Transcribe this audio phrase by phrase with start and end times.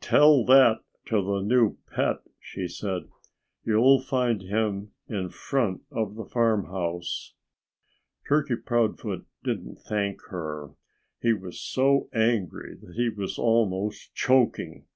[0.00, 0.78] "Tell that
[1.10, 3.02] to the new pet!" she said.
[3.64, 7.34] "You'll find him in front of the farmhouse."
[8.28, 10.70] Turkey Proudfoot didn't thank her.
[11.22, 14.86] He was so angry that he was almost choking.